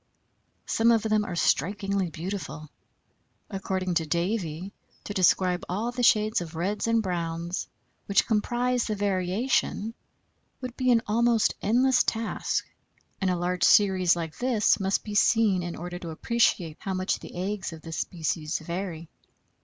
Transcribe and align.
Some 0.65 0.91
of 0.91 1.03
them 1.03 1.23
are 1.23 1.35
strikingly 1.35 2.09
beautiful. 2.09 2.71
According 3.51 3.93
to 3.93 4.07
Davie, 4.07 4.73
to 5.03 5.13
describe 5.13 5.63
all 5.69 5.91
the 5.91 6.01
shades 6.01 6.41
of 6.41 6.55
reds 6.55 6.87
and 6.87 7.03
browns 7.03 7.67
which 8.07 8.25
comprise 8.25 8.85
the 8.85 8.95
variation 8.95 9.93
would 10.59 10.75
be 10.75 10.89
an 10.91 11.03
almost 11.05 11.53
endless 11.61 12.01
task, 12.01 12.67
and 13.21 13.29
a 13.29 13.35
large 13.37 13.63
series 13.63 14.15
like 14.15 14.35
this 14.39 14.79
must 14.79 15.03
be 15.03 15.13
seen 15.13 15.61
in 15.61 15.75
order 15.75 15.99
to 15.99 16.09
appreciate 16.09 16.77
how 16.79 16.95
much 16.95 17.19
the 17.19 17.35
eggs 17.35 17.71
of 17.71 17.83
this 17.83 17.97
species 17.97 18.57
vary. 18.57 19.07